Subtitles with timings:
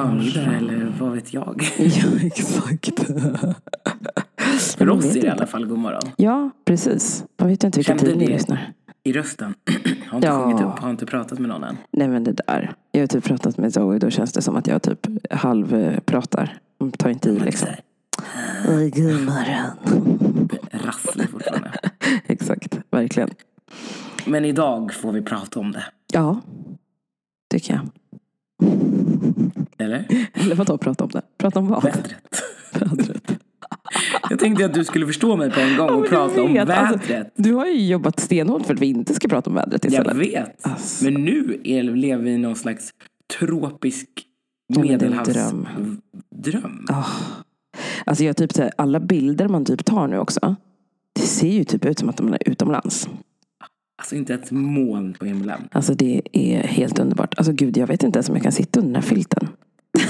[0.00, 1.62] förmiddag eller vad vet jag.
[1.78, 3.00] Ja, exakt.
[4.78, 6.02] För oss är det i alla fall god morgon.
[6.16, 7.24] Ja, precis.
[7.38, 8.72] Man vet ju inte vilken tid ni lyssnar.
[9.04, 9.54] I rösten.
[10.08, 10.44] Har inte Ja.
[10.44, 11.76] sjungit upp, har inte pratat med någon än.
[11.92, 12.72] Nej men det där.
[12.92, 13.98] Jag har typ pratat med Zoe.
[13.98, 16.58] Då känns det som att jag typ halvpratar.
[16.98, 17.68] Tar inte i liksom.
[18.68, 20.48] Oj, god morgon.
[20.70, 21.72] Rasslig fortfarande.
[22.26, 23.30] Exakt, verkligen.
[24.26, 25.84] Men idag får vi prata om det.
[26.12, 26.40] Ja,
[27.50, 27.88] tycker jag.
[29.78, 30.04] Eller?
[30.34, 31.22] Eller vadå prata om det?
[31.38, 31.82] Prata om vad?
[31.82, 32.42] Vädret.
[32.72, 33.38] Vädret.
[34.30, 36.74] Jag tänkte att du skulle förstå mig på en gång och du prata om alltså,
[36.74, 37.32] vädret.
[37.36, 40.16] Du har ju jobbat stenhårt för att vi inte ska prata om vädret Jag istället.
[40.16, 40.66] vet.
[40.66, 41.04] Alltså.
[41.04, 42.90] Men nu är, lever vi i någon slags
[43.38, 44.08] tropisk
[44.78, 45.68] medelhavsdröm.
[45.72, 46.00] dröm.
[46.30, 46.86] Dröm.
[48.04, 50.56] Alltså jag typ här, alla bilder man typ tar nu också.
[51.12, 53.08] Det ser ju typ ut som att man är utomlands.
[53.98, 55.68] Alltså inte ett moln på himlen.
[55.72, 57.34] Alltså det är helt underbart.
[57.38, 59.48] Alltså gud, jag vet inte ens om jag kan sitta under den här filten.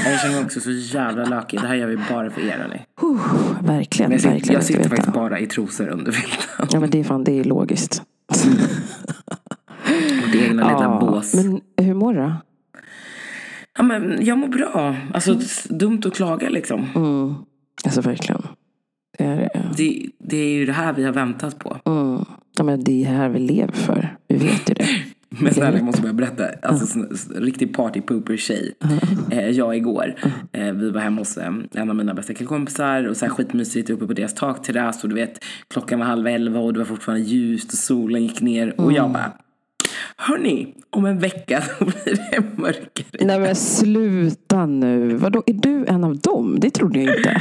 [0.05, 1.61] Jag känner mig också så jävla lökig.
[1.61, 2.83] Det här gör vi bara för er hörni.
[3.03, 4.55] Uh, verkligen, jag sitter, verkligen.
[4.55, 6.67] jag sitter faktiskt bara i trosor under filten.
[6.73, 8.03] Ja men det är fan, det är logiskt.
[10.23, 11.35] Och det egna lilla bås.
[11.35, 12.33] Men hur mår du då?
[13.79, 14.97] Ja, men jag mår bra.
[15.15, 16.87] Alltså s- dumt att klaga liksom.
[16.95, 17.35] Mm.
[17.85, 18.43] Alltså verkligen.
[19.19, 21.77] Det är, Det, det är ju det här vi har väntat på.
[21.85, 22.25] mm.
[22.59, 24.17] ja, men det är här vi lever för.
[24.29, 24.89] Vi vet ju det.
[25.41, 26.45] Men snälla jag måste börja berätta.
[26.63, 28.75] Alltså s- riktig party pooper tjej.
[29.31, 30.15] Eh, jag igår.
[30.53, 33.05] Eh, vi var hemma hos eh, en av mina bästa killkompisar.
[33.09, 35.03] Och så här skitmysigt uppe på deras takterrass.
[35.03, 38.41] Och du vet klockan var halv elva och det var fortfarande ljust och solen gick
[38.41, 38.81] ner.
[38.81, 39.33] Och jag bara.
[40.17, 43.27] Hörni, om en vecka då blir det mörkare.
[43.27, 45.15] Nej men sluta nu.
[45.15, 46.57] Vadå, är du en av dem?
[46.61, 47.41] Det trodde jag inte.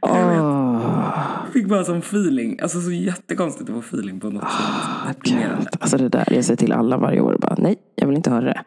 [0.00, 0.71] Jag
[1.52, 2.58] fick bara sån feeling.
[2.62, 5.16] Alltså så jättekonstigt att få feeling på något sånt.
[5.16, 5.56] Deprimerande.
[5.58, 5.68] Gud.
[5.80, 8.44] Alltså det där, jag säger till alla varje år bara, nej, jag vill inte höra
[8.44, 8.64] det.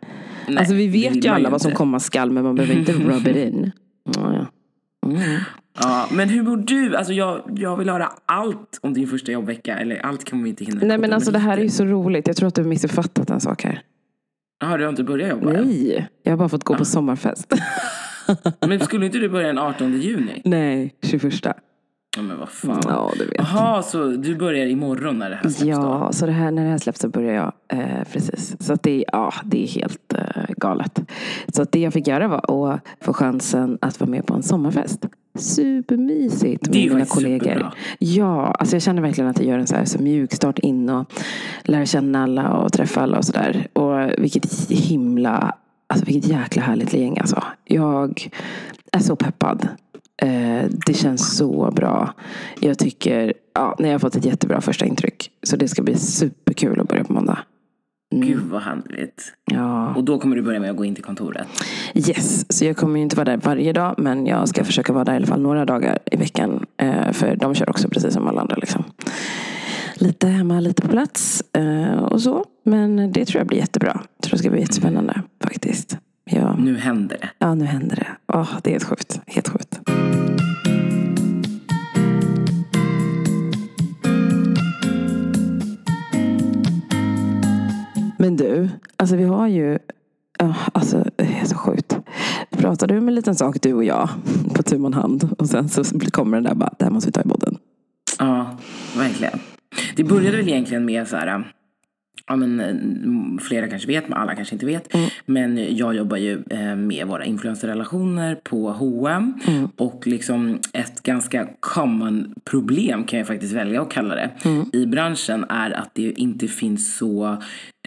[0.48, 3.28] Nej, alltså vi vet ju alla vad som komma skall, men man behöver inte rub
[3.28, 3.72] it in.
[4.16, 4.46] Ja, ja.
[5.10, 5.40] Mm.
[5.80, 6.96] Ja, men hur mår du?
[6.96, 9.78] Alltså jag, jag vill höra allt om din första jobbvecka.
[9.78, 10.80] Eller allt kan vi inte hinna.
[10.84, 12.28] Nej men alltså det här är ju så roligt.
[12.28, 13.82] Jag tror att du har missuppfattat en sak här.
[14.60, 15.68] Jaha, du har inte börjat jobba än?
[15.68, 17.54] Nej, jag har bara fått gå på sommarfest.
[18.68, 20.42] Men skulle inte du börja den 18 juni?
[20.46, 21.34] Nej, 21.
[22.16, 22.82] Ja, men vad fan.
[22.84, 23.36] Ja, du vet.
[23.38, 25.68] Jaha, så du börjar imorgon när det här släpps då?
[25.70, 27.52] Ja, så det här, när det här släpps så börjar jag.
[27.80, 28.56] Eh, precis.
[28.60, 31.00] Så att det, är- ja, det är helt eh, galet.
[31.54, 34.44] Så att det jag fick göra var att få chansen att vara med på en
[34.44, 35.06] sommarfest.
[35.40, 37.40] Supermysigt med mina kollegor.
[37.46, 37.74] superbra.
[38.00, 40.90] Ja, alltså jag känner verkligen att jag gör en så här så mjuk start in
[40.90, 41.12] och
[41.64, 43.68] lär känna alla och träffa alla och sådär.
[43.74, 45.56] Och vilket himla,
[45.88, 47.44] alltså vilket jäkla härligt gäng alltså.
[47.66, 48.30] Jag
[48.92, 49.68] är så peppad.
[50.22, 52.14] Eh, det känns så bra.
[52.60, 55.32] Jag tycker, ja, nej, jag har fått ett jättebra första intryck.
[55.44, 57.38] Så det ska bli superkul att börja på måndag.
[58.16, 59.34] Gud vad härligt.
[59.52, 59.96] Ja.
[59.96, 61.48] Och då kommer du börja med att gå in till kontoret?
[61.94, 63.96] Yes, så jag kommer ju inte vara där varje dag.
[63.98, 66.66] Men jag ska försöka vara där i alla fall några dagar i veckan.
[66.78, 68.56] Eh, för de kör också precis som alla andra.
[68.56, 68.84] Liksom.
[69.96, 72.46] Lite hemma, lite på plats eh, och så.
[72.66, 74.02] Men det tror jag blir jättebra.
[74.18, 75.98] Jag tror det ska bli jättespännande faktiskt.
[76.26, 77.30] Ja, Nu händer det.
[77.38, 78.08] ja nu händer det.
[78.38, 79.22] Åh, det är helt sjukt.
[79.28, 79.80] Helt sjukt.
[88.26, 89.80] Men du, alltså vi har ju,
[90.40, 91.90] ja, alltså det är så sjukt.
[91.90, 94.10] Pratar pratade om en liten sak du och jag
[94.56, 97.12] på tu man hand och sen så kommer den där bara, det här måste vi
[97.12, 97.58] ta i podden.
[98.20, 98.58] Ja,
[98.98, 99.40] verkligen.
[99.96, 101.55] Det började väl egentligen med så här.
[102.28, 104.94] Ja, men, eh, flera kanske vet, men alla kanske inte vet.
[105.26, 109.34] Men jag jobbar ju eh, med våra influencerrelationer på H&M
[109.78, 114.30] Och liksom ett ganska common problem kan jag faktiskt välja att kalla det.
[114.74, 117.38] I branschen är att det inte finns så,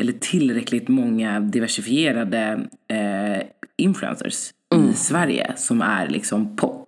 [0.01, 3.43] eller tillräckligt många diversifierade eh,
[3.77, 4.51] influencers
[4.91, 6.87] i Sverige som är liksom POC.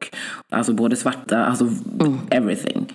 [0.51, 1.69] Alltså både svarta, alltså
[2.31, 2.87] everything.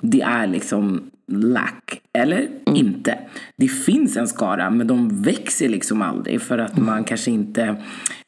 [0.00, 2.00] Det är liksom lack.
[2.18, 3.18] Eller inte.
[3.56, 7.76] Det finns en skara men de växer liksom aldrig för att man kanske inte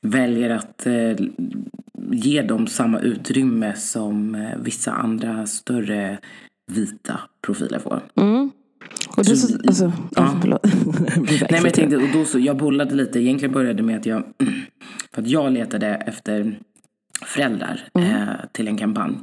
[0.01, 1.27] väljer att eh,
[2.11, 6.19] ge dem samma utrymme som eh, vissa andra större
[6.73, 8.03] vita profiler får.
[9.17, 10.37] Och det, så, alltså, ja.
[10.41, 10.67] förlåt.
[10.71, 10.71] Så
[11.21, 14.25] Nej men jag tänkte, och då så, jag bollade lite, egentligen började med att jag,
[15.13, 16.59] för att jag letade efter
[17.27, 19.15] föräldrar eh, till en kampanj.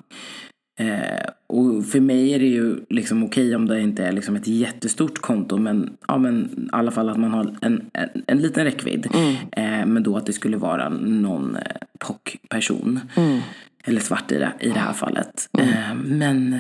[0.82, 4.48] Eh, och för mig är det ju liksom okej om det inte är liksom ett
[4.48, 8.64] jättestort konto men, ja, men i alla fall att man har en, en, en liten
[8.64, 9.08] räckvidd.
[9.52, 11.62] Eh, men då att det skulle vara någon eh,
[12.00, 13.00] POC-person.
[13.84, 15.50] Eller svart i det, i det här fallet.
[15.60, 16.60] Eh, men eh,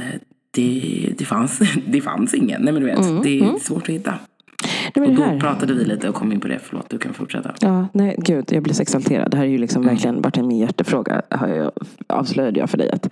[0.51, 2.61] det, det, fanns, det fanns ingen.
[2.61, 4.19] Nej men du vet, det är svårt att hitta.
[4.95, 6.59] Men Och det då här- pratade vi lite och kom in på det.
[6.63, 7.51] Förlåt, du kan fortsätta.
[7.61, 9.31] Ja, nej gud, jag blir så exalterad.
[9.31, 11.21] Det här är ju liksom verkligen varit en min hjärtefråga.
[11.29, 11.71] Har jag,
[12.07, 13.09] avslöjade jag för dig att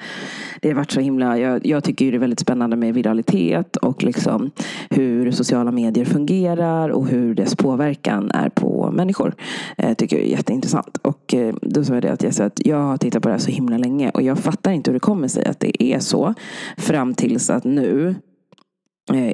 [0.62, 3.76] det har varit så himla, jag, jag tycker ju det är väldigt spännande med viralitet
[3.76, 4.52] och liksom
[4.90, 9.34] hur sociala medier fungerar och hur dess påverkan är på människor.
[9.78, 10.98] Eh, tycker jag är jätteintressant.
[11.02, 13.40] Och eh, då sa jag det att jag, att jag har tittat på det här
[13.40, 16.34] så himla länge och jag fattar inte hur det kommer sig att det är så
[16.78, 18.16] fram tills att nu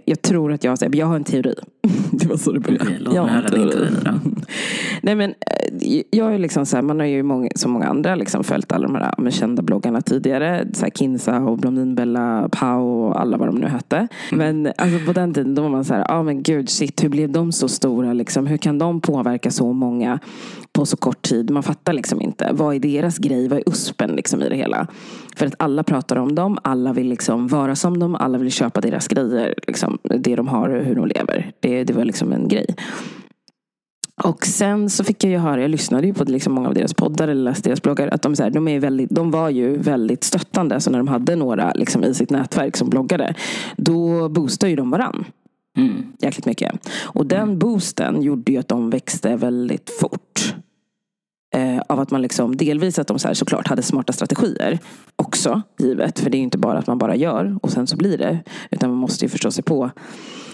[0.06, 1.56] jag tror att jag, jag har en teori.
[2.12, 2.84] Det var så det började.
[2.86, 3.88] Okej, låt Jag mig höra en din teori.
[3.88, 4.42] teori då.
[5.02, 8.16] Nej men eh, jag är liksom så här, man har ju många, som många andra
[8.16, 10.68] liksom följt alla de här kända bloggarna tidigare.
[10.74, 14.08] Så här Kinsa och Blondinbella, Pau och alla vad de nu hette.
[14.32, 17.04] Men alltså, på den tiden då var man så här, ja ah, men gud shit,
[17.04, 18.48] hur blev de så stora liksom?
[18.48, 20.20] Hur kan de påverka så många
[20.76, 21.50] på så kort tid?
[21.50, 22.50] Man fattar liksom inte.
[22.54, 23.48] Vad är deras grej?
[23.48, 24.88] Vad är uspen liksom i det hela?
[25.36, 28.82] För att alla pratar om dem, alla vill liksom vara som dem, alla vill köpa
[28.82, 29.56] deras grejer.
[29.68, 31.52] Liksom, det de har och hur de lever.
[31.60, 32.66] Det, det var liksom en grej.
[34.24, 36.94] Och sen så fick jag ju höra, jag lyssnade ju på liksom många av deras
[36.94, 39.78] poddar eller läste deras bloggar, att de, så här, de, är väldigt, de var ju
[39.78, 40.80] väldigt stöttande.
[40.80, 43.36] Så när de hade några liksom, i sitt nätverk som bloggade,
[43.78, 45.26] då boostade ju de varann.
[45.78, 46.14] Mm.
[46.20, 46.90] Jäkligt mycket.
[47.04, 50.56] Och den boosten gjorde ju att de växte väldigt fort.
[51.56, 54.80] Eh, av att man liksom, delvis att de så här, såklart hade smarta strategier
[55.16, 56.20] också, givet.
[56.20, 58.40] För det är ju inte bara att man bara gör och sen så blir det.
[58.72, 59.92] Utan man måste ju förstå sig på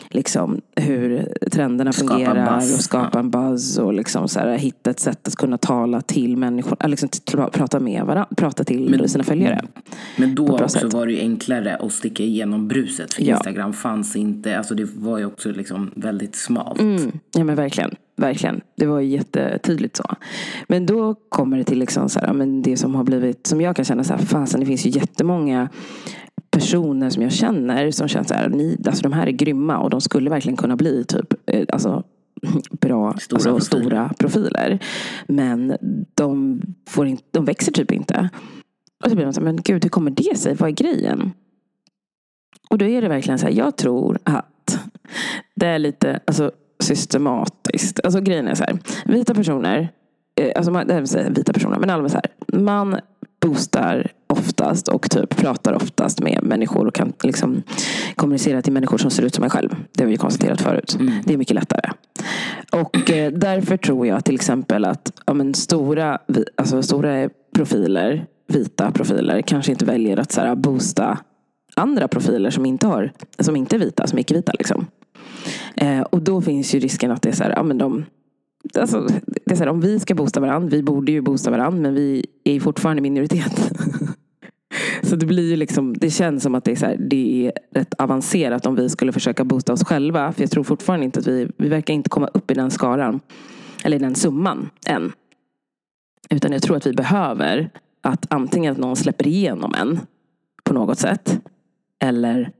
[0.09, 4.99] liksom, hur trenderna Skapa fungerar och skapa en buzz och liksom, så här, hitta ett
[4.99, 7.09] sätt att kunna tala till människor, eller liksom,
[7.51, 9.61] prata med varandra, prata till Men- sina följare.
[10.17, 10.93] Men då också sätt.
[10.93, 13.13] var det ju enklare att sticka igenom bruset.
[13.13, 13.35] För Ja.
[13.35, 14.57] Instagram fanns inte.
[14.57, 16.79] Alltså det var ju också liksom väldigt smalt.
[16.81, 17.95] Mm, ja men verkligen.
[18.21, 18.61] Verkligen.
[18.75, 20.15] Det var ju jättetydligt så.
[20.67, 23.75] Men då kommer det till liksom så här, men det som har blivit, som jag
[23.75, 25.69] kan känna så här, fasen det finns ju jättemånga
[26.51, 29.89] personer som jag känner som känner så här, ni, alltså de här är grymma och
[29.89, 32.03] de skulle verkligen kunna bli typ, eh, alltså
[32.71, 33.59] bra, Stora alltså, profiler.
[33.59, 34.79] stora profiler.
[35.27, 35.77] Men
[36.13, 38.29] de, får inte, de växer typ inte.
[39.03, 40.55] Och så blir man så här, men gud hur kommer det sig?
[40.55, 41.31] Vad är grejen?
[42.69, 44.79] Och då är det verkligen så här, jag tror att
[45.55, 47.99] det är lite alltså, systematiskt.
[48.03, 49.89] Alltså grejen är så här, vita personer,
[50.41, 52.99] eh, alltså man, det vill säga vita personer, men allmänt så här, man
[53.41, 57.63] boostar oftast och typ pratar oftast med människor och kan liksom
[58.15, 59.75] kommunicera till människor som ser ut som en själv.
[59.91, 60.97] Det har vi ju konstaterat förut.
[61.23, 61.91] Det är mycket lättare.
[62.71, 66.19] Och eh, därför tror jag till exempel att ja, men stora,
[66.57, 71.17] alltså, stora profiler, vita profiler, kanske inte väljer att så här, boosta
[71.75, 74.51] andra profiler som inte, har, som inte är vita, som är icke-vita.
[74.57, 74.87] Liksom.
[75.81, 78.05] Eh, och då finns ju risken att det är så här, ja men de
[78.79, 79.07] Alltså,
[79.45, 81.93] det är så här, om vi ska boosta varandra, vi borde ju boosta varandra, men
[81.93, 83.71] vi är ju fortfarande minoritet.
[85.03, 87.53] Så det blir ju liksom, det känns som att det är, så här, det är
[87.79, 90.31] rätt avancerat om vi skulle försöka boosta oss själva.
[90.31, 93.19] För jag tror fortfarande inte att vi, vi verkar inte komma upp i den skaran.
[93.83, 95.11] Eller i den summan än.
[96.29, 97.69] Utan jag tror att vi behöver
[98.01, 99.99] att antingen att någon släpper igenom en
[100.63, 101.39] på något sätt.
[101.99, 102.51] Eller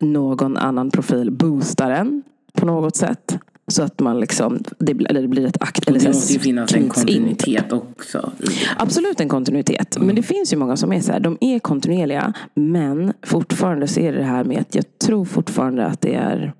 [0.00, 2.22] någon annan profil boostar en
[2.58, 3.38] på något sätt.
[3.66, 5.88] Så att man liksom, det, blir- eller det blir ett akt.
[5.88, 7.04] Eller Det måste ju finnas en knyts in.
[7.06, 8.32] kontinuitet också.
[8.76, 9.96] Absolut en kontinuitet.
[10.00, 12.32] Men det finns ju många som är så här, de är kontinuerliga.
[12.54, 16.52] Men fortfarande så är det det här med att jag tror fortfarande att det är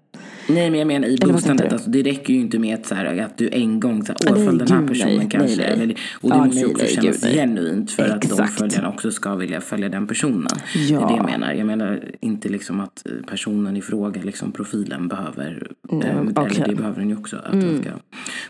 [0.54, 3.18] Nej men jag menar i boostandet, alltså, det räcker ju inte med att, så här,
[3.21, 5.56] att du en gång så här, åh, följ den här personen nej, kanske.
[5.56, 5.82] nej, nej.
[5.82, 8.59] Eller, och det Ja, måste ju också nej, kännas gud, genuint för att de Exakt.
[8.59, 10.47] följarna också ska vilja följa den personen.
[10.75, 10.99] Ja.
[10.99, 11.52] Det är det jag menar.
[11.52, 16.21] Jag menar inte liksom att eh, personen i fråga, liksom profilen behöver, Nej, eh, okej.
[16.21, 16.47] Mm.
[16.47, 17.90] eller det behöver den ju också, att den ska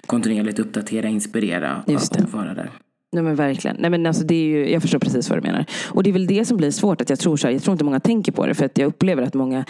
[0.07, 2.71] kontinuerligt uppdatera, inspirera Just och vara där.
[3.15, 3.77] Nej men verkligen.
[3.79, 5.67] Nej, men alltså, det är ju, jag förstår precis vad du menar.
[5.89, 7.01] Och det är väl det som blir svårt.
[7.01, 8.55] Att jag, tror så här, jag tror inte många tänker på det.
[8.55, 9.65] För att jag upplever att många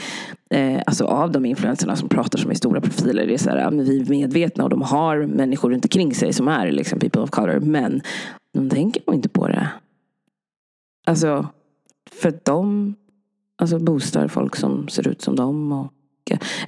[0.51, 3.27] eh, alltså av de influenserna som pratar som är stora profiler.
[3.27, 6.15] Det är så här, ja, men vi är medvetna och de har människor runt omkring
[6.15, 7.61] sig som är liksom people of color.
[7.61, 8.03] Men
[8.55, 9.69] de tänker nog inte på det.
[11.07, 11.49] Alltså,
[12.13, 12.95] för att de
[13.59, 15.73] alltså, boostar folk som ser ut som dem.
[15.73, 15.93] Och,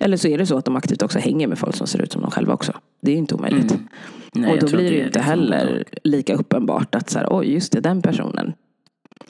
[0.01, 2.13] eller så är det så att de aktivt också hänger med folk som ser ut
[2.13, 2.73] som dem själva också.
[3.03, 3.71] Det är ju inte omöjligt.
[3.71, 3.89] Mm.
[4.35, 7.27] Nej, och jag då blir det ju inte liksom heller lika uppenbart att så här,
[7.31, 8.53] oj just det, den personen.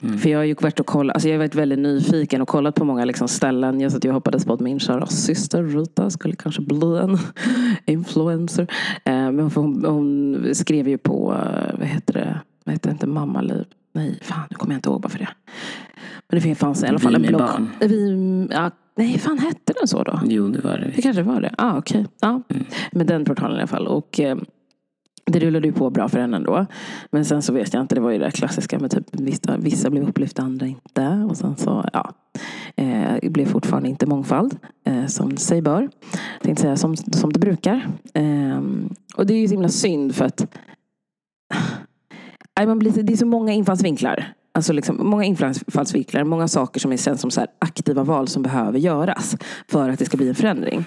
[0.01, 0.17] Mm.
[0.17, 2.75] För jag har ju varit och kollat, alltså jag har varit väldigt nyfiken och kollat
[2.75, 3.81] på många liksom ställen.
[3.81, 7.17] Jag ju och hoppades på att min kära syster Rita skulle kanske bli en
[7.85, 8.67] influencer.
[9.03, 13.07] Eh, men hon, hon skrev ju på, eh, vad heter det, vad heter det inte,
[13.07, 13.65] Mammaliv.
[13.93, 15.29] Nej, fan nu kommer jag inte ihåg varför det.
[16.29, 17.41] Men det fanns i alla fall en blogg.
[17.41, 17.69] barn.
[17.79, 20.19] Vi, ja, nej, fan hette den så då?
[20.25, 20.91] Jo, det var det.
[20.95, 21.55] Det kanske var det.
[21.57, 22.05] Ah, okej.
[22.21, 22.41] Ja.
[22.49, 22.65] Mm.
[22.91, 23.87] Med den portalen i alla fall.
[23.87, 24.37] Och, eh,
[25.31, 26.65] det rullade ju på bra för henne ändå.
[27.11, 29.89] Men sen så vet jag inte, det var ju det klassiska med typ vissa, vissa
[29.89, 31.07] blev upplyfta, andra inte.
[31.29, 32.13] Och sen så, ja.
[32.75, 35.89] Eh, det blev fortfarande inte mångfald, eh, som sig bör.
[36.41, 37.87] Tänkte säga som, som det brukar.
[38.13, 38.61] Eh,
[39.15, 40.47] och det är ju så himla synd för att
[42.65, 44.33] man blir, det är så många infallsvinklar.
[44.53, 48.79] Alltså liksom, många infallsvinklar, många saker som är känns som så aktiva val som behöver
[48.79, 50.85] göras för att det ska bli en förändring.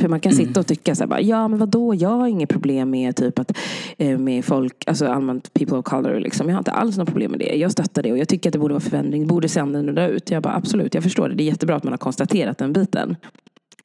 [0.00, 2.90] För man kan sitta och tycka så här, ja men vadå, jag har inget problem
[2.90, 3.58] med typ att
[3.98, 6.48] eh, med folk, alltså allmänt people of color liksom.
[6.48, 7.56] Jag har inte alls något problem med det.
[7.56, 10.30] Jag stöttar det och jag tycker att det borde vara förändring, borde se annorlunda ut.
[10.30, 11.34] Jag bara absolut, jag förstår det.
[11.34, 13.16] Det är jättebra att man har konstaterat den biten.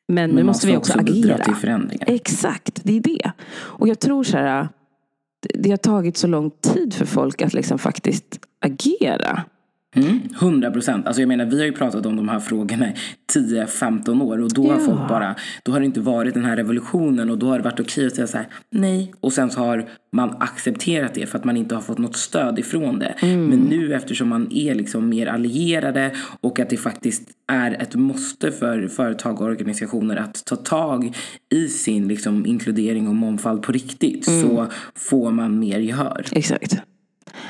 [0.08, 1.44] Men, men nu måste vi också, också agera.
[1.44, 2.06] Till förändringar.
[2.08, 3.32] Exakt, det är det.
[3.56, 4.68] Och jag tror så här,
[5.54, 9.44] det har tagit så lång tid för folk att liksom faktiskt agera.
[9.96, 11.08] Mm, 100 procent.
[11.08, 12.94] Alltså jag menar, vi har ju pratat om de här frågorna i
[13.34, 14.74] 10-15 år och då ja.
[14.74, 17.64] har folk bara, då har det inte varit den här revolutionen och då har det
[17.64, 19.14] varit okej att säga så här, nej.
[19.20, 22.60] Och sen så har man accepterat det för att man inte har fått något stöd
[22.60, 23.16] ifrån det.
[23.20, 23.46] Mm.
[23.46, 26.12] Men nu eftersom man är liksom mer allierade
[26.42, 31.18] och att det faktiskt är ett måste för företag och organisationer att ta tag
[31.50, 34.42] i sin liksom inkludering och mångfald på riktigt mm.
[34.42, 36.26] så får man mer gehör.
[36.32, 36.82] Exakt.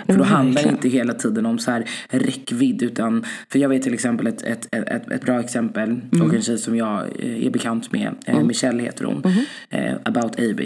[0.05, 2.83] För då handlar det inte hela tiden om så här räckvidd.
[2.83, 5.89] Utan, för jag vet till exempel ett, ett, ett, ett bra exempel.
[6.13, 6.27] Mm.
[6.27, 8.15] Och en tjej som jag eh, är bekant med.
[8.25, 8.47] Eh, mm.
[8.47, 9.23] Michelle heter hon.
[9.25, 9.45] Mm.
[9.69, 10.61] Eh, about AB.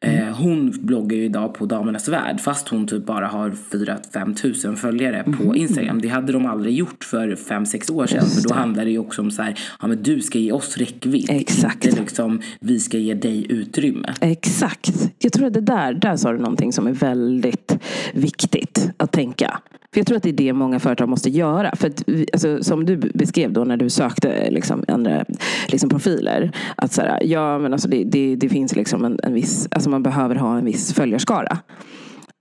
[0.00, 2.40] Eh, hon bloggar ju idag på Damernas Värld.
[2.40, 5.56] Fast hon typ bara har 4-5 tusen följare på mm.
[5.56, 6.00] Instagram.
[6.00, 8.26] Det hade de aldrig gjort för 5-6 år sedan.
[8.26, 9.58] För då handlar det ju också om så här.
[9.80, 11.26] Ja men du ska ge oss räckvidd.
[11.30, 11.84] Exakt.
[11.84, 14.14] Inte liksom vi ska ge dig utrymme.
[14.20, 15.12] Exakt.
[15.18, 17.78] Jag tror att det där, där sa du någonting som är väldigt
[18.14, 18.63] viktigt
[18.96, 19.60] att tänka.
[19.92, 21.76] För jag tror att det är det många företag måste göra.
[21.76, 25.24] För att, alltså, som du beskrev då när du sökte liksom, andra
[25.68, 26.52] liksom, profiler.
[26.76, 29.90] Att så här, ja, men alltså, det, det, det finns liksom en, en viss, alltså
[29.90, 31.58] man behöver ha en viss följarskara.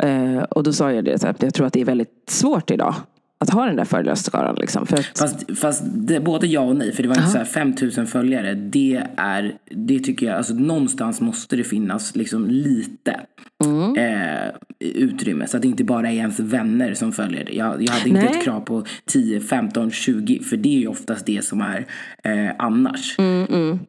[0.04, 2.72] Uh, och då sa jag det, så här, jag tror att det är väldigt svårt
[2.72, 2.96] idag
[3.44, 4.56] att ha den där följarskaran.
[4.56, 5.20] Liksom, för att...
[5.20, 6.92] Fast, fast det, både ja och nej.
[6.92, 8.54] För det var inte så här 5000 följare.
[8.54, 13.20] Det är, det tycker jag, alltså någonstans måste det finnas liksom lite
[13.66, 13.96] mm.
[13.96, 15.48] eh, utrymme.
[15.48, 17.54] Så att det inte bara är ens vänner som följer det.
[17.54, 18.38] Jag, jag hade inte nej.
[18.38, 20.40] ett krav på 10, 15, 20.
[20.40, 21.86] För det är ju oftast det som är
[22.24, 23.20] eh, annars.
[23.20, 23.80] Mm, mm.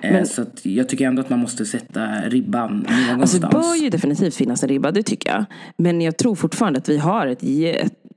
[0.00, 3.20] Eh, Men, så jag tycker ändå att man måste sätta ribban någonstans.
[3.20, 5.44] Alltså det bör ju definitivt finnas en ribba, det tycker jag.
[5.76, 7.42] Men jag tror fortfarande att vi har ett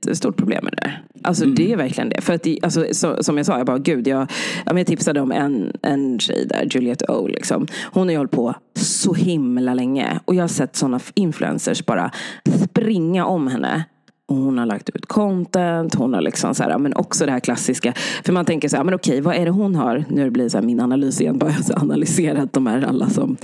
[0.06, 1.54] jättestort problem med det Alltså mm.
[1.54, 2.20] det är verkligen det.
[2.20, 4.30] För att det, alltså, så, som jag sa, jag bara gud, jag,
[4.66, 7.26] jag tipsade om en, en tjej där, Juliette O.
[7.26, 7.66] Liksom.
[7.92, 10.20] Hon har ju hållit på så himla länge.
[10.24, 12.10] Och jag har sett sådana influencers bara
[12.64, 13.84] springa om henne
[14.28, 17.92] hon har lagt ut content, hon har liksom så här, men också det här klassiska.
[18.24, 20.04] För man tänker så här, men okej, vad är det hon har?
[20.08, 23.08] Nu blir det så här min analys igen, bara jag har analyserat de här alla
[23.08, 23.36] som,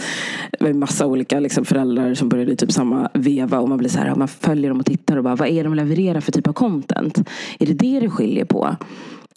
[0.61, 3.99] med massa olika liksom föräldrar som började i typ samma veva och man blir så
[3.99, 6.49] här, man följer dem och tittar och bara, vad är det de levererar för typ
[6.49, 7.19] av content?
[7.59, 8.77] Är det det det skiljer på?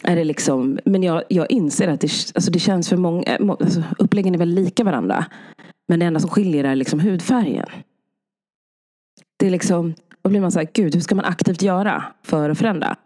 [0.02, 3.82] Är det liksom, men jag, jag inser att det, alltså det känns för många, alltså
[3.98, 5.24] uppläggen är väl lika varandra.
[5.88, 7.66] Men det enda som skiljer är liksom hudfärgen.
[9.36, 9.94] Det är liksom,
[10.28, 12.96] då blir man så här, gud hur ska man aktivt göra för att förändra?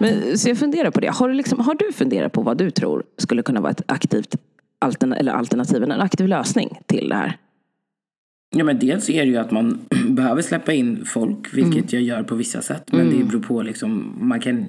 [0.00, 1.08] Men, så jag funderar på det.
[1.08, 4.36] Har du, liksom, har du funderat på vad du tror skulle kunna vara ett aktivt
[4.78, 7.36] altern eller alternativ, en aktiv lösning till det här?
[8.56, 11.86] Ja, men dels är det ju att man behöver släppa in folk, vilket mm.
[11.90, 12.92] jag gör på vissa sätt.
[12.92, 13.18] Men mm.
[13.18, 14.66] det beror på liksom, man kan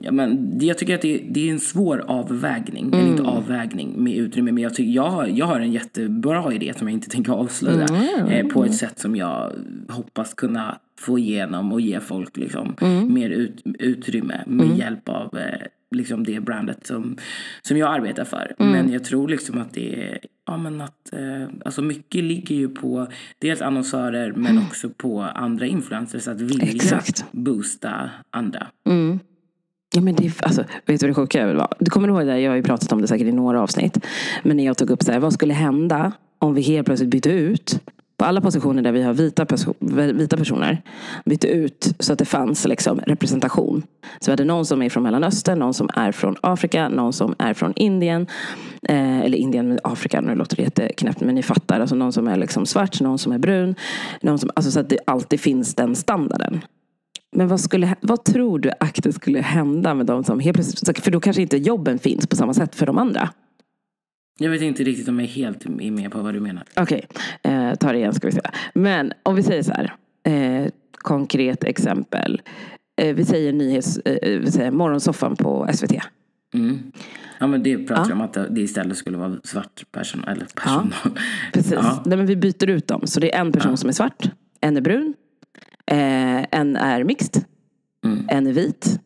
[0.00, 2.98] ja, men jag tycker att det, det är en svår avvägning, mm.
[2.98, 4.52] eller inte avvägning med utrymme.
[4.52, 7.86] Men jag, tycker, jag, jag har en jättebra idé som jag inte tänker avslöja.
[7.86, 8.26] Mm.
[8.26, 9.52] Eh, på ett sätt som jag
[9.88, 13.14] hoppas kunna få igenom och ge folk liksom, mm.
[13.14, 14.78] mer ut, utrymme med mm.
[14.78, 17.16] hjälp av eh, liksom det brandet som,
[17.62, 18.54] som jag arbetar för.
[18.58, 18.72] Mm.
[18.72, 22.68] Men jag tror liksom att det är, ja men att, eh, alltså mycket ligger ju
[22.68, 23.06] på
[23.38, 24.64] dels annonsörer men mm.
[24.66, 27.24] också på andra influencers att vilja Exakt.
[27.32, 28.66] boosta andra.
[28.86, 29.18] Mm.
[29.94, 31.74] Ja, men det, alltså, vet du vad det sjuka var?
[31.78, 34.06] Du kommer ihåg det, jag har ju pratat om det säkert i några avsnitt.
[34.42, 37.30] Men när jag tog upp så här, vad skulle hända om vi helt plötsligt bytte
[37.30, 37.80] ut
[38.22, 39.74] på alla positioner där vi har vita, perso
[40.14, 40.82] vita personer
[41.24, 43.82] bytte ut så att det fanns liksom representation.
[44.20, 47.34] Så vi hade någon som är från Mellanöstern, någon som är från Afrika, någon som
[47.38, 48.26] är från Indien.
[48.88, 51.80] Eh, eller Indien med Afrika, nu låter det jätteknäppt men ni fattar.
[51.80, 53.74] Alltså någon som är liksom svart, någon som är brun.
[54.20, 56.60] Någon som, alltså så att det alltid finns den standarden.
[57.36, 61.10] Men vad, skulle, vad tror du aktivt skulle hända med de som helt plötsligt, för
[61.10, 63.28] då kanske inte jobben finns på samma sätt för de andra.
[64.38, 66.64] Jag vet inte riktigt om jag är helt med på vad du menar.
[66.76, 67.52] Okej, okay.
[67.52, 68.40] eh, ta det igen ska vi se.
[68.74, 69.94] Men om vi säger så här.
[70.24, 72.42] Eh, konkret exempel.
[72.96, 76.00] eh, vi säger nyhets, eh, vi säger morgonsoffan på SVT.
[76.54, 76.92] Mm.
[77.38, 78.14] Ja men det pratar ja.
[78.14, 80.94] om att det istället skulle vara svart person, eller person.
[81.04, 81.10] Ja,
[81.52, 81.72] precis.
[81.72, 82.02] Ja.
[82.06, 83.00] Nej, men vi byter ut dem.
[83.04, 83.76] Så det är en person ja.
[83.76, 85.14] som är svart, en är brun,
[85.86, 87.44] eh, en är mixed,
[88.04, 88.26] mm.
[88.28, 89.00] en är vit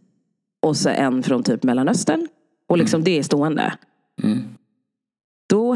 [0.62, 2.28] och så en från typ Mellanöstern.
[2.68, 3.04] Och liksom mm.
[3.04, 3.72] det är stående.
[4.22, 4.42] Mm.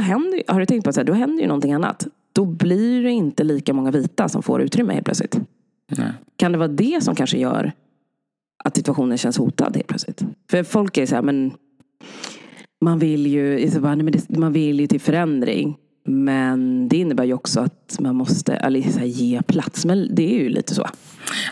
[0.01, 2.07] Händer, har du tänkt på att då händer ju någonting annat.
[2.33, 5.41] Då blir det inte lika många vita som får utrymme helt plötsligt.
[5.99, 6.13] Nej.
[6.37, 7.73] Kan det vara det som kanske gör
[8.65, 10.23] att situationen känns hotad helt plötsligt?
[10.51, 11.53] För folk är så här, men
[12.81, 13.71] man vill ju,
[14.29, 15.77] man vill ju till förändring.
[16.05, 19.85] Men det innebär ju också att man måste alltså, ge plats.
[19.85, 20.87] Men det är ju lite så.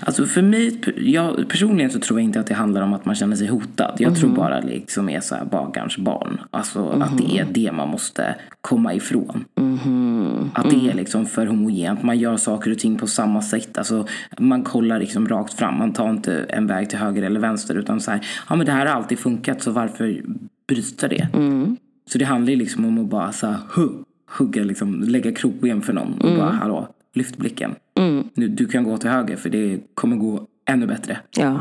[0.01, 3.15] Alltså för mig, jag, personligen så tror jag inte att det handlar om att man
[3.15, 3.95] känner sig hotad.
[3.99, 4.21] Jag mm.
[4.21, 6.41] tror bara liksom är så här bagarns barn.
[6.51, 7.03] Alltså mm.
[7.03, 9.45] att det är det man måste komma ifrån.
[9.57, 10.51] Mm.
[10.55, 12.03] Att det är liksom för homogent.
[12.03, 13.79] Man gör saker och ting på samma sätt.
[13.79, 14.07] Alltså
[14.39, 15.79] man kollar liksom rakt fram.
[15.79, 17.75] Man tar inte en väg till höger eller vänster.
[17.75, 20.23] Utan så här, ja men det här har alltid funkat så varför
[20.69, 21.29] bryta det?
[21.35, 21.77] Mm.
[22.13, 23.59] Så det handlar ju liksom om att bara så här,
[24.39, 26.15] hugga, liksom, lägga krokben för någon.
[26.15, 26.39] Och mm.
[26.39, 27.75] bara, hallå, lyft blicken.
[27.99, 28.29] Mm.
[28.35, 31.19] Nu, du kan gå till höger för det kommer gå ännu bättre.
[31.31, 31.61] Ja,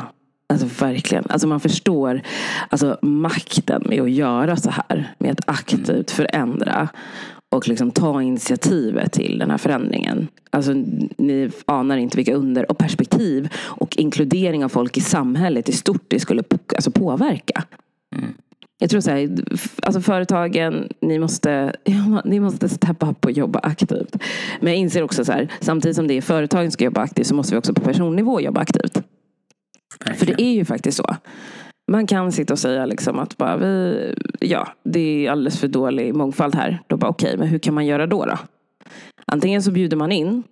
[0.53, 1.23] alltså verkligen.
[1.29, 2.21] Alltså man förstår
[2.69, 5.13] alltså, makten med att göra så här.
[5.17, 6.03] Med att aktivt mm.
[6.07, 6.89] förändra.
[7.49, 10.27] Och liksom ta initiativet till den här förändringen.
[10.49, 10.73] Alltså,
[11.17, 16.05] ni anar inte vilka under och perspektiv och inkludering av folk i samhället i stort
[16.07, 16.43] det skulle
[16.75, 17.63] alltså, påverka.
[18.15, 18.33] Mm.
[18.79, 19.29] Jag tror så här,
[19.81, 21.73] alltså företagen, ni måste,
[22.25, 24.15] ni måste steppa upp och jobba aktivt.
[24.59, 27.27] Men jag inser också så här, samtidigt som det är företagen som ska jobba aktivt
[27.27, 29.03] så måste vi också på personnivå jobba aktivt.
[29.99, 30.17] Verkligen.
[30.17, 31.15] För det är ju faktiskt så.
[31.91, 36.15] Man kan sitta och säga liksom att bara vi, ja, det är alldeles för dålig
[36.15, 36.81] mångfald här.
[36.87, 38.37] Då bara okej, okay, men hur kan man göra då, då?
[39.25, 40.43] Antingen så bjuder man in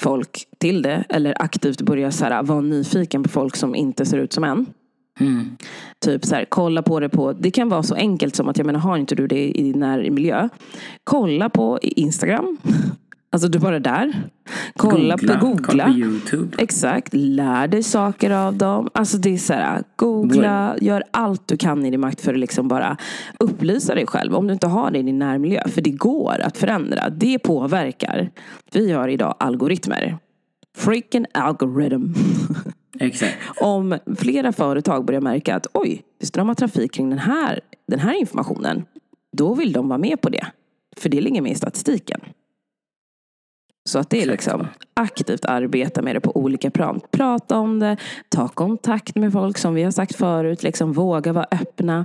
[0.00, 4.18] folk till det eller aktivt börjar så här, vara nyfiken på folk som inte ser
[4.18, 4.66] ut som en.
[5.20, 5.56] Mm.
[6.04, 8.66] Typ så här, kolla på det på, det kan vara så enkelt som att, jag
[8.66, 10.48] menar har inte du det i din närmiljö?
[11.04, 12.56] Kolla på Instagram.
[13.30, 14.22] Alltså du bara där.
[14.76, 15.66] Kolla googla, på, googla.
[15.66, 16.56] Kolla på YouTube.
[16.58, 17.14] Exakt.
[17.14, 18.88] Lär dig saker av dem.
[18.94, 22.38] Alltså det är så här, googla, gör allt du kan i din makt för att
[22.38, 22.96] liksom bara
[23.40, 24.34] upplysa dig själv.
[24.34, 25.68] Om du inte har det i din närmiljö.
[25.68, 27.10] För det går att förändra.
[27.10, 28.30] Det påverkar.
[28.72, 30.18] Vi har idag algoritmer.
[30.76, 32.14] Freaking algorithm.
[33.00, 33.36] Exakt.
[33.60, 38.14] Om flera företag börjar märka att oj, det strömmar trafik kring den här, den här
[38.14, 38.84] informationen.
[39.36, 40.46] Då vill de vara med på det.
[40.96, 42.20] För det ligger med i statistiken.
[43.86, 47.00] Så att det är liksom aktivt arbeta med det på olika plan.
[47.10, 47.96] Prata om det,
[48.28, 52.04] ta kontakt med folk som vi har sagt förut, liksom våga vara öppna.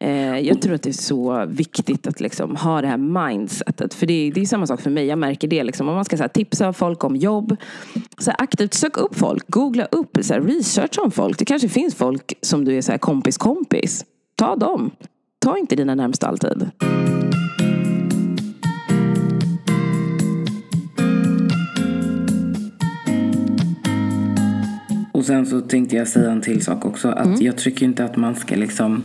[0.00, 3.94] Eh, jag tror att det är så viktigt att liksom ha det här mindsetet.
[3.94, 5.64] För det är, det är samma sak för mig, jag märker det.
[5.64, 7.56] Liksom, om man ska så här, tipsa folk om jobb,
[8.18, 11.38] så här, aktivt sök upp folk, googla upp, så här, research om folk.
[11.38, 14.04] Det kanske finns folk som du är så här, kompis kompis.
[14.34, 14.90] Ta dem.
[15.38, 16.70] Ta inte dina närmsta alltid.
[25.16, 27.08] Och sen så tänkte jag säga en till sak också.
[27.08, 27.38] Att mm.
[27.40, 29.02] jag tycker inte att man ska liksom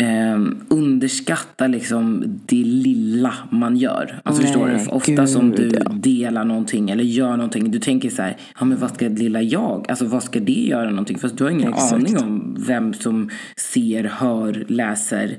[0.00, 4.20] eh, underskatta liksom det lilla man gör.
[4.24, 4.78] Alltså Nej, förstår du?
[4.78, 5.92] För ofta Gud, som du ja.
[5.92, 7.70] delar någonting eller gör någonting.
[7.70, 9.86] Du tänker så här, ja men vad ska lilla jag?
[9.88, 11.18] Alltså vad ska det göra någonting?
[11.18, 11.92] Fast du har ingen Exakt.
[11.92, 15.36] aning om vem som ser, hör, läser,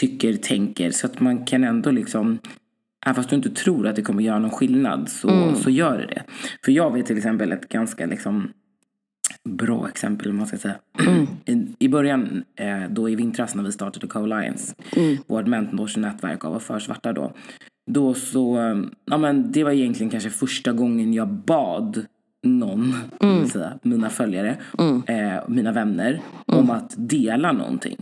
[0.00, 0.90] tycker, tänker.
[0.90, 2.38] Så att man kan ändå liksom
[3.06, 5.54] Även fast du inte tror att det kommer göra någon skillnad så, mm.
[5.56, 6.22] så gör det det.
[6.64, 8.48] För jag vet till exempel ett ganska liksom
[9.48, 10.78] bra exempel, om man ska säga.
[11.06, 11.26] Mm.
[11.44, 15.16] I, I början, eh, då i vintras när vi startade Co-Alliance, mm.
[15.26, 17.32] vårt mentorsnätverk av för svarta då.
[17.90, 18.58] Då så,
[19.04, 22.06] ja men det var egentligen kanske första gången jag bad
[22.42, 23.46] någon, mm.
[23.46, 25.02] säga, mina följare, mm.
[25.06, 26.70] eh, mina vänner, om mm.
[26.70, 27.96] att dela någonting.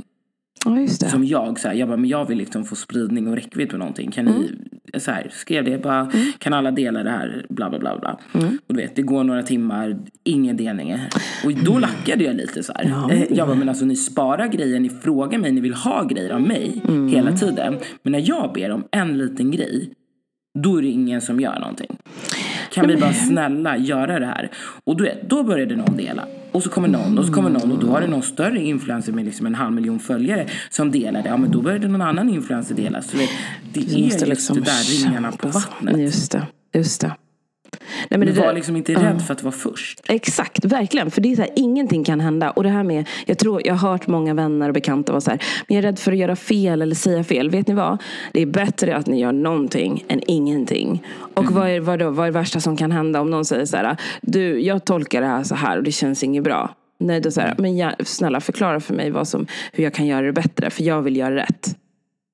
[0.64, 3.70] Ja, Som jag, så här, jag bara, men jag vill liksom få spridning och räckvidd
[3.70, 4.10] på någonting.
[4.10, 4.40] Kan mm.
[4.40, 6.32] ni, så här, skrev det, bara, mm.
[6.38, 7.98] kan alla dela det här, bla bla bla.
[7.98, 8.18] bla.
[8.34, 8.58] Mm.
[8.66, 10.92] Och du vet, det går några timmar, ingen delning.
[11.44, 11.80] Och då mm.
[11.80, 12.84] lackade jag lite så här.
[12.84, 13.10] Ja.
[13.12, 16.30] Eh, jag bara, men alltså ni sparar grejer, ni frågar mig, ni vill ha grejer
[16.30, 17.08] av mig mm.
[17.08, 17.76] hela tiden.
[18.02, 19.90] Men när jag ber om en liten grej,
[20.62, 21.96] då är det ingen som gör någonting.
[22.72, 24.50] Kan vi bara snälla göra det här?
[24.84, 26.24] Och då, då började någon dela.
[26.52, 29.12] Och så kommer någon och så kommer någon och då har det någon större influencer
[29.12, 31.28] med liksom en halv miljon följare som delar det.
[31.28, 33.02] Ja men då började någon annan influencer dela.
[33.02, 33.28] Så det,
[33.72, 35.98] det är just liksom det där ringarna på vattnet.
[35.98, 37.12] Just det, just det.
[38.10, 40.00] Nej, men Du det var där- liksom inte rädd för att vara först.
[40.08, 41.10] Exakt, verkligen.
[41.10, 42.50] För det är så här, ingenting kan hända.
[42.50, 45.30] Och det här med, jag tror, jag har hört många vänner och bekanta vara så
[45.30, 47.50] här, men jag är rädd för att göra fel eller säga fel.
[47.50, 48.02] Vet ni vad?
[48.32, 51.02] Det är bättre att ni gör någonting än ingenting.
[51.34, 53.64] Och vad, är, vad, då, vad är det värsta som kan hända om någon säger
[53.64, 56.74] så här, du, jag tolkar det här så här och det känns inget bra.
[57.00, 60.06] Nej, då så här, men jag, snälla förklara för mig vad som, hur jag kan
[60.06, 61.76] göra det bättre, för jag vill göra rätt.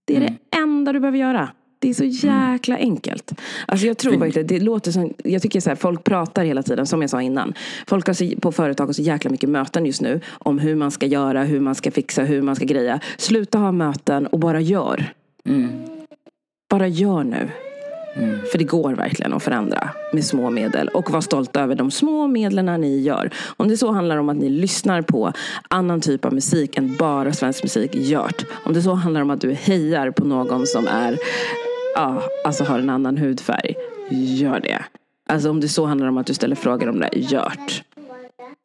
[0.06, 1.48] Det är det enda du behöver göra.
[1.84, 3.32] Det är så jäkla enkelt.
[3.66, 6.86] Alltså jag tror verkligen, det låter som, jag tycker så här, folk pratar hela tiden,
[6.86, 7.54] som jag sa innan.
[7.86, 10.90] Folk har så, på företag har så jäkla mycket möten just nu om hur man
[10.90, 13.00] ska göra, hur man ska fixa, hur man ska greja.
[13.16, 15.12] Sluta ha möten och bara gör.
[16.70, 17.48] Bara gör nu.
[18.52, 20.88] För det går verkligen att förändra med små medel.
[20.88, 23.30] Och var stolta över de små medlen ni gör.
[23.56, 25.32] Om det så handlar om att ni lyssnar på
[25.68, 28.44] annan typ av musik än bara svensk musik, gör det.
[28.64, 31.18] Om det så handlar om att du hejar på någon som är,
[31.94, 33.74] ja, alltså har en annan hudfärg,
[34.10, 34.84] gör det.
[35.28, 37.82] Alltså om det så handlar om att du ställer frågor om det, gör det.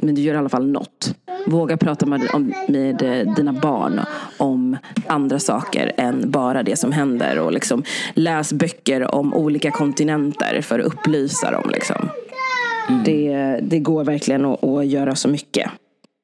[0.02, 1.16] Men du gör i alla fall något.
[1.48, 4.02] Våga prata med, om, med eh, dina barn
[4.38, 7.40] om andra saker än bara det som händer.
[7.40, 11.70] Och liksom läs böcker om olika kontinenter för att upplysa dem.
[11.70, 12.10] Liksom.
[13.06, 15.72] Det, det går verkligen att, att göra så mycket.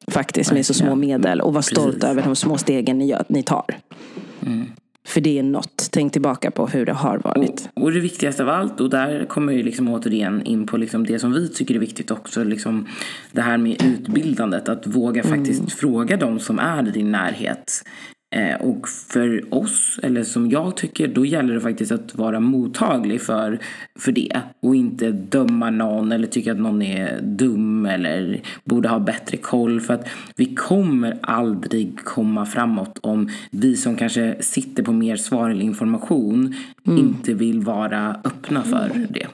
[0.08, 1.42] Faktiskt med så små medel.
[1.42, 3.66] Och vara stolt över de små stegen ni, gör, ni tar.
[5.06, 5.90] För det är något.
[5.92, 7.70] Tänk tillbaka på hur det har varit.
[7.74, 11.20] Och det viktigaste av allt, och där kommer ju liksom återigen in på liksom det
[11.20, 12.88] som vi tycker är viktigt också, liksom
[13.32, 14.70] det här med utbildandet.
[14.70, 17.84] Att våga faktiskt fråga de som är i din närhet.
[18.36, 23.22] Eh, och för oss, eller som jag tycker, då gäller det faktiskt att vara mottaglig
[23.22, 23.60] för,
[24.00, 24.42] för det.
[24.60, 29.82] Och inte döma någon eller tycka att någon är dum eller borde ha bättre koll.
[29.82, 35.50] För att vi kommer aldrig komma framåt om vi som kanske sitter på mer svar
[35.50, 36.56] eller information
[37.00, 39.28] inte vill vara öppna för det.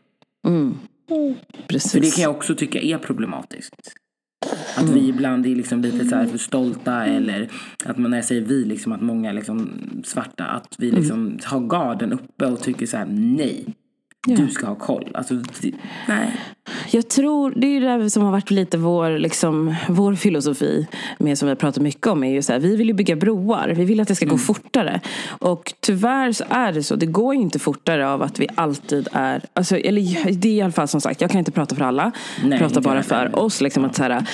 [1.68, 1.92] Precis.
[1.92, 3.94] För det kan jag också tycka är problematiskt.
[4.76, 7.50] Att vi ibland är liksom lite så här för stolta eller
[7.86, 9.70] att man, när jag säger vi, liksom, att många liksom
[10.04, 13.66] svarta, att vi liksom har garden uppe och tycker så här: nej,
[14.28, 15.12] du ska ha koll.
[15.14, 15.72] Alltså, det,
[16.08, 16.32] nej.
[16.92, 21.38] Jag tror, det är ju det som har varit lite vår, liksom, vår filosofi med
[21.38, 22.24] som vi har pratat mycket om.
[22.24, 23.74] Är ju så här, vi vill ju bygga broar.
[23.76, 25.02] Vi vill att det ska gå fortare.
[25.28, 26.96] Och tyvärr så är det så.
[26.96, 29.46] Det går ju inte fortare av att vi alltid är...
[29.54, 32.12] Alltså, eller det är i alla fall som sagt, jag kan inte prata för alla.
[32.44, 33.62] Nej, prata bara för oss.
[33.62, 34.26] Liksom, att så här,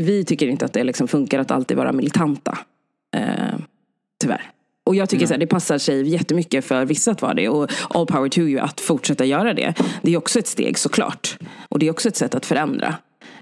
[0.00, 2.58] vi tycker inte att det liksom funkar att alltid vara militanta.
[3.16, 3.58] Eh,
[4.20, 4.50] tyvärr.
[4.90, 7.48] Och jag tycker så här, det passar sig jättemycket för vissa att vara det.
[7.48, 9.74] Och all power to you att fortsätta göra det.
[10.02, 11.38] Det är också ett steg såklart.
[11.68, 12.94] Och det är också ett sätt att förändra.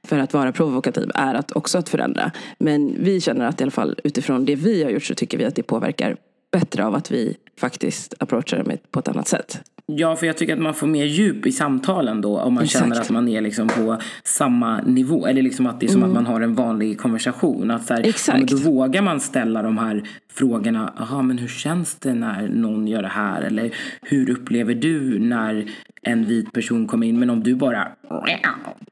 [0.04, 2.30] För att vara provokativ är att också att förändra.
[2.58, 5.44] Men vi känner att i alla fall utifrån det vi har gjort så tycker vi
[5.44, 6.16] att det påverkar
[6.52, 9.60] bättre av att vi faktiskt approachar det på ett annat sätt.
[9.86, 12.84] Ja, för jag tycker att man får mer djup i samtalen då om man Exakt.
[12.84, 15.26] känner att man är liksom på samma nivå.
[15.26, 17.70] Eller liksom att det är som att man har en vanlig konversation.
[17.70, 18.10] Att så här, Mm.
[18.10, 18.50] Exakt.
[18.50, 20.02] Ja, då vågar man ställa de här
[20.38, 20.92] frågorna.
[20.96, 23.42] Jaha, men hur känns det när någon gör det här?
[23.42, 25.70] Eller hur upplever du när
[26.02, 27.18] en vit person kommer in?
[27.18, 27.88] Men om du bara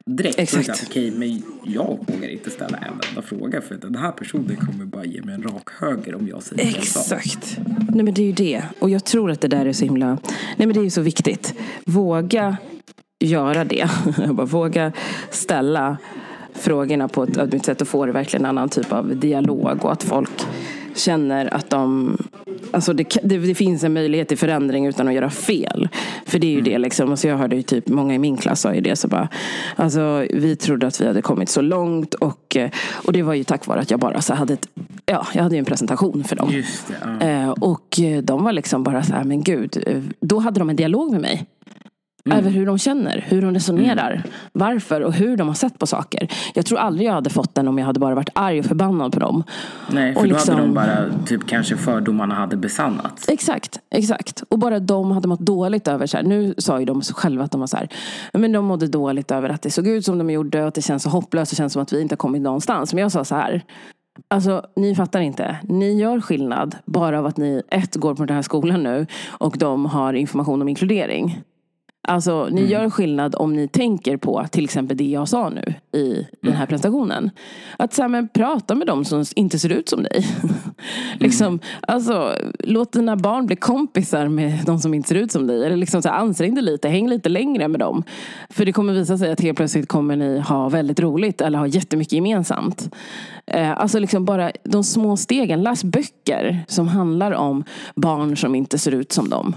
[0.06, 0.84] direkt Exakt.
[0.86, 5.04] Okej, men jag vågar inte ställa en enda fråga för den här personen kommer bara
[5.04, 6.68] ge mig en rak höger om jag säger.
[6.68, 7.58] Exakt.
[7.88, 8.62] Nej men det är ju det.
[8.78, 10.06] Och jag tror att det där är så himla...
[10.56, 11.54] Nej men det är ju så viktigt.
[11.84, 12.56] Våga
[13.20, 13.90] göra det.
[14.32, 14.92] Bara, våga
[15.30, 15.96] ställa
[16.54, 19.84] frågorna på ett ödmjukt sätt och få det verkligen en annan typ av dialog.
[19.84, 20.46] Och att folk
[20.96, 22.16] känner att de...
[22.70, 25.88] Alltså det, det, det finns en möjlighet till förändring utan att göra fel.
[26.26, 27.10] För det är ju det liksom.
[27.10, 28.96] Alltså jag hörde ju typ, många i min klass sa ju det.
[28.96, 29.28] Så bara,
[29.76, 32.14] alltså vi trodde att vi hade kommit så långt.
[32.14, 32.56] Och,
[32.92, 34.68] och det var ju tack vare att jag bara så hade ett,
[35.06, 36.50] ja, jag hade ju en presentation för dem.
[36.50, 36.64] Det.
[37.20, 37.26] Ja.
[37.26, 40.04] Eh, och de var liksom bara så här, men gud.
[40.20, 41.46] Då hade de en dialog med mig.
[42.34, 46.28] Över hur de känner, hur de resonerar, varför och hur de har sett på saker.
[46.54, 49.12] Jag tror aldrig jag hade fått den om jag hade bara varit arg och förbannad
[49.12, 49.44] på dem.
[49.90, 53.28] Nej, för och då liksom- hade de bara, typ kanske fördomarna hade besannats.
[53.28, 54.42] Exakt, exakt.
[54.48, 57.50] Och bara de hade mått dåligt över, så här, nu sa ju de själva att
[57.50, 57.88] de var så här,
[58.32, 60.82] men de mådde dåligt över att det såg ut som de gjorde och att det
[60.82, 62.94] känns så hopplöst och känns som att vi inte har kommit någonstans.
[62.94, 63.62] Men jag sa så här,
[64.28, 65.56] Alltså, ni fattar inte.
[65.62, 69.56] Ni gör skillnad bara av att ni ett går på den här skolan nu och
[69.58, 71.42] de har information om inkludering.
[72.08, 76.26] Alltså, ni gör skillnad om ni tänker på till exempel det jag sa nu i
[76.40, 77.30] den här presentationen.
[77.76, 80.26] Att så här, men, prata med dem som inte ser ut som dig.
[81.18, 85.64] liksom, alltså, låt dina barn bli kompisar med de som inte ser ut som dig.
[85.64, 88.02] Eller liksom, så här, ansträng dig lite, häng lite längre med dem.
[88.50, 91.66] För det kommer visa sig att helt plötsligt kommer ni ha väldigt roligt eller ha
[91.66, 92.94] jättemycket gemensamt.
[93.46, 95.62] Eh, alltså liksom bara de små stegen.
[95.62, 97.64] Läs böcker som handlar om
[97.94, 99.54] barn som inte ser ut som dem.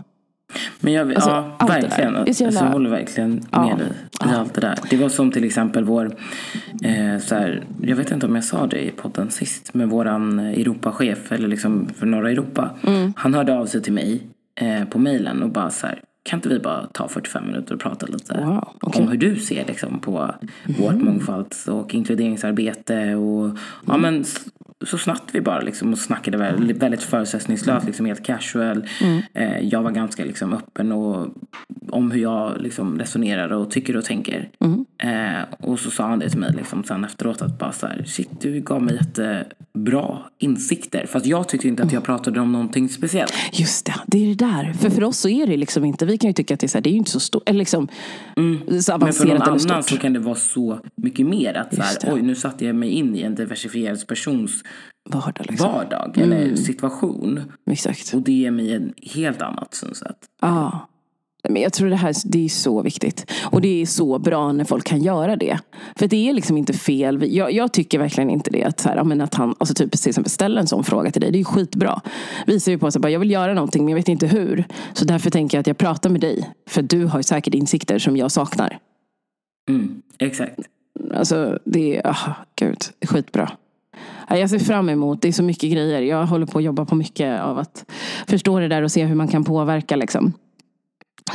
[0.80, 2.16] Men jag, Alltså, ja, verkligen.
[2.16, 3.76] Alltså, jävla- jag håller verkligen med Ja.
[3.78, 3.88] dig
[4.32, 4.76] i allt det där.
[4.90, 6.06] Det var som till exempel vår,
[6.84, 10.40] eh, så här, jag vet inte om jag sa det i podden sist, men våran
[10.40, 13.14] Europachef, eller liksom för norra Europa, Mm.
[13.16, 14.22] han hörde av sig till mig
[14.62, 17.80] eh, på mejlen och bara så här, kan inte vi bara ta 45 minuter och
[17.82, 19.02] prata lite Wow, okej.
[19.02, 20.32] om hur du ser liksom, på
[20.80, 23.58] vårt mångfalds och inkluderingsarbete och
[23.88, 24.26] ja men
[24.86, 28.88] så snatt vi bara liksom och snackade väldigt, väldigt förutsättningslöst, liksom helt casual.
[29.34, 31.28] Eh, jag var ganska liksom öppen och,
[31.90, 34.50] om hur jag liksom resonerar och tycker och tänker.
[35.04, 38.04] Eh, och så sa han det till mig liksom sen efteråt att bara så här,
[38.08, 41.06] shit du gav mig jättebra insikter.
[41.06, 43.34] Fast jag tyckte inte att jag pratade om någonting speciellt.
[43.52, 44.74] Just det, det är det där.
[44.74, 46.70] För för oss så är det liksom inte, vi kan ju tycka att det är,
[46.70, 47.94] så här, det är inte så stort, eller liksom så
[48.40, 48.62] Mm.
[48.66, 49.90] Men för någon avancerat annan stort.
[49.90, 51.54] så kan det vara så mycket mer.
[51.54, 54.64] Att så här, oj nu satte jag mig in i en diversifierad persons
[55.14, 55.72] Vardag liksom.
[55.72, 57.52] vardag eller situation.
[57.72, 58.14] Exakt.
[58.14, 60.18] Och det ger mig ett helt annat synsätt.
[60.42, 60.88] Ja.
[61.50, 63.32] Men jag tror det här det är så viktigt.
[63.44, 65.60] Och det är så bra när folk kan göra det.
[65.96, 67.36] För det är liksom inte fel.
[67.36, 68.64] Jag, jag tycker verkligen inte det.
[68.64, 71.22] Att, så här, men att han alltså typ, till exempel ställer en sån fråga till
[71.22, 71.32] dig.
[71.32, 72.02] Det är ju skitbra.
[72.48, 74.66] Visar ju på att jag vill göra någonting men jag vet inte hur.
[74.94, 76.50] Så därför tänker jag att jag pratar med dig.
[76.68, 78.80] För du har ju säkert insikter som jag saknar.
[79.70, 80.60] Mm, exakt.
[81.14, 83.52] Alltså det är, ah, gud, skitbra.
[84.30, 86.02] Ja, Jag ser fram emot, det är så mycket grejer.
[86.02, 87.86] Jag håller på att jobba på mycket av att
[88.28, 90.34] förstå det där och se hur man kan påverka liksom.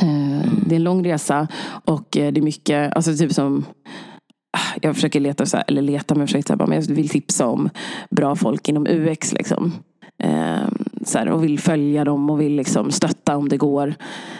[0.01, 1.47] Eh, Det är en lång resa
[1.85, 3.65] och eh, det är mycket, alltså typ som
[4.57, 6.95] ah, jag försöker leta, så här, eller leta men jag försöker så här, men jag
[6.95, 7.69] vill tipsa om
[8.11, 9.73] bra folk inom UX liksom.
[11.05, 13.95] Så här, och vill följa dem och vill liksom stötta om det går.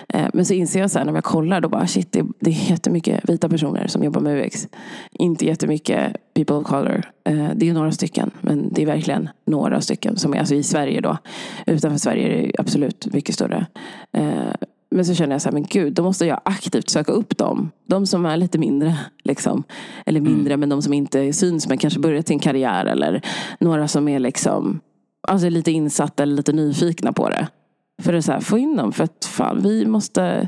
[0.10, 2.50] Eh, men så inser jag så här, när jag kollar då bara shit det, det
[2.50, 4.68] är jättemycket vita personer som jobbar med UX.
[5.12, 7.04] Inte jättemycket people of color.
[7.24, 10.64] Eh, det är några stycken men det är verkligen några stycken som är alltså i
[10.64, 11.18] Sverige då.
[11.66, 13.66] Utanför Sverige är det absolut mycket större.
[14.14, 14.54] Eh,
[14.96, 17.72] men så känner jag så här, men gud, då måste jag aktivt söka upp dem.
[17.86, 19.64] De som är lite mindre, liksom.
[20.06, 22.86] Eller mindre, men de som inte syns men kanske börjat sin karriär.
[22.86, 23.22] Eller
[23.60, 24.80] några som är liksom,
[25.28, 27.48] alltså lite insatta eller lite nyfikna på det.
[28.02, 28.92] För att så här, få in dem.
[28.92, 30.48] För att fan, vi måste,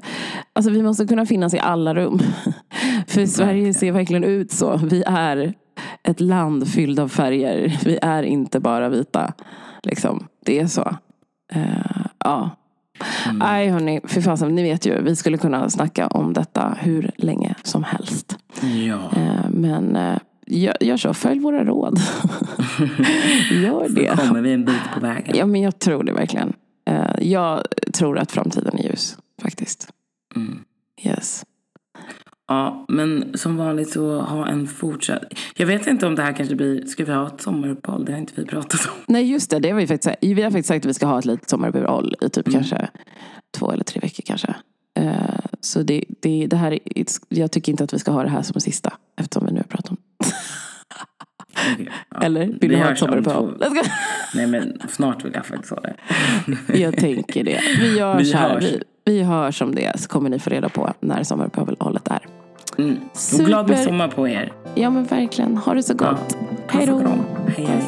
[0.54, 2.20] alltså vi måste kunna finnas i alla rum.
[3.08, 4.78] För Sverige ser verkligen ut så.
[4.78, 5.54] Vi är
[6.04, 7.80] ett land fyllt av färger.
[7.86, 9.34] Vi är inte bara vita.
[9.84, 10.28] Liksom.
[10.46, 10.96] Det är så.
[11.54, 12.50] Eh, ja.
[13.34, 17.56] Nej hörni, för fasen, ni vet ju, vi skulle kunna snacka om detta hur länge
[17.64, 18.38] som helst.
[18.62, 19.20] Ja.
[19.20, 22.00] Eh, men eh, gör, gör så, följ våra råd.
[23.64, 24.16] Gör Så det.
[24.28, 25.36] kommer vi en bit på vägen.
[25.38, 26.54] Ja men jag tror det verkligen.
[26.90, 29.88] Eh, jag tror att framtiden är ljus, faktiskt.
[30.36, 30.60] Mm.
[31.06, 31.44] Yes.
[32.48, 35.24] Ja, men som vanligt så ha en fortsatt...
[35.56, 36.86] Jag vet inte om det här kanske blir...
[36.86, 38.06] Ska vi ha ett sommaruppehåll?
[38.06, 38.94] Det har inte vi pratat om.
[39.08, 41.20] Nej just det, det har vi, faktiskt, vi har faktiskt sagt att vi ska ha
[41.20, 42.90] ett litet sommaruppehåll i typ kanske
[43.58, 44.56] två eller tre veckor kanske.
[45.00, 45.14] Eh,
[45.62, 48.42] så det, det, det här, är- jag tycker inte att vi ska ha det här
[48.42, 49.98] som sista eftersom vi nu har pratat om
[51.74, 52.22] Okej, ja.
[52.22, 52.46] Eller?
[52.46, 53.64] Vill Vi du ha ett sommaruppehåll?
[54.36, 55.96] Nej, men snart vill jag faktiskt ha det.
[56.80, 57.62] Jag tänker det.
[57.80, 58.50] Vi gör Vi här.
[58.50, 58.64] hörs.
[58.64, 62.20] Vi, vi hörs om det så kommer ni få reda på när sommaruppehållet är.
[62.78, 62.96] Mm.
[63.14, 63.44] Super.
[63.44, 64.54] Och glad midsommar på er.
[64.76, 65.58] Ja men verkligen.
[65.58, 66.38] Ha det så gott.
[66.40, 66.48] Ja.
[66.68, 67.02] Hej då.
[67.56, 67.84] Hej, hej.